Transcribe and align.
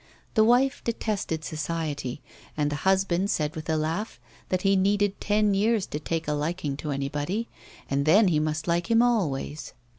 The 0.33 0.43
wife 0.43 0.83
detested 0.83 1.45
society, 1.45 2.23
and 2.57 2.71
the 2.71 2.75
husband 2.89 3.29
said 3.29 3.55
with 3.55 3.69
a 3.69 3.77
laugh 3.77 4.19
that 4.49 4.63
he 4.63 4.75
needed 4.75 5.21
ten 5.21 5.53
years 5.53 5.85
to 5.85 5.99
take 5.99 6.27
a 6.27 6.33
liking 6.33 6.75
to 6.77 6.89
anybody, 6.89 7.47
and 7.87 8.07
then 8.07 8.27
he 8.29 8.39
must 8.39 8.67
like 8.67 8.89
him 8.89 9.03
always. 9.03 9.73